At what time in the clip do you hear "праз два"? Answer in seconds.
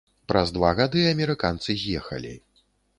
0.31-0.71